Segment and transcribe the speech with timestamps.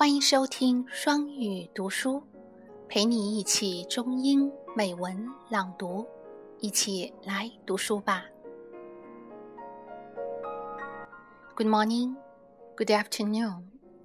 [0.00, 2.22] 欢迎收听双语读书，
[2.88, 6.06] 陪你一起中英美文朗读，
[6.58, 8.24] 一起来读书吧。
[11.54, 12.16] Good morning,
[12.78, 13.64] good afternoon,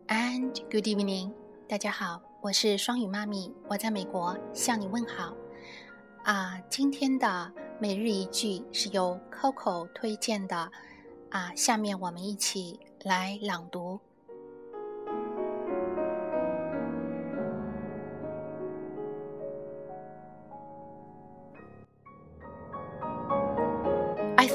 [0.09, 1.31] and good evening。
[1.65, 5.33] 大家好，我是双语妈咪，我在美国向你问好。
[6.25, 10.69] 啊，今天的每日一句是由 Coco 推荐的，
[11.29, 14.01] 啊，下面我们一起来朗读。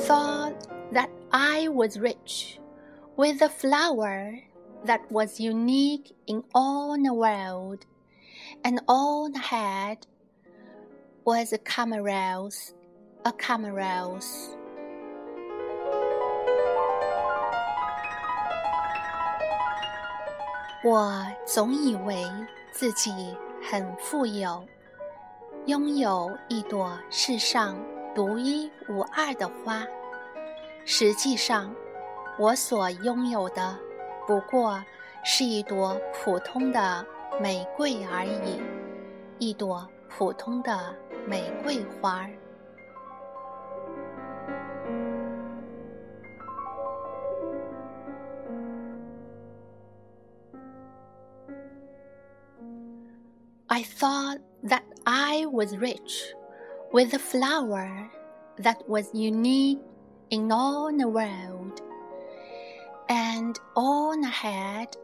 [0.09, 2.59] thought that I was rich
[3.17, 4.39] with a flower
[4.85, 7.85] that was unique in all the world,
[8.63, 10.07] and all I had
[11.25, 12.73] was a camarels,
[13.25, 14.55] a camarels.
[20.83, 22.23] 我总以为
[22.71, 23.11] 自己
[23.63, 24.63] 很富有，
[25.65, 27.75] 拥有一朵世上
[28.13, 29.83] 独一无二的花。
[30.85, 31.73] 实际上，
[32.37, 33.77] 我所拥有的
[34.27, 34.83] 不过
[35.23, 37.05] 是一朵普通的
[37.41, 38.61] 玫瑰而已，
[39.39, 40.95] 一朵普通的
[41.27, 42.27] 玫瑰花。
[53.67, 56.33] I thought that I was rich
[56.91, 58.09] with a flower
[58.57, 59.79] that was unique
[60.30, 61.80] in all the world,
[63.08, 64.96] and all ahead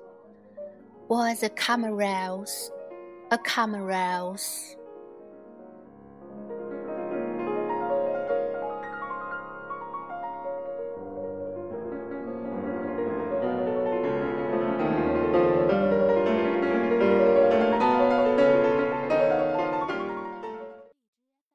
[1.08, 2.70] was a camarels,
[3.32, 4.76] a camarels.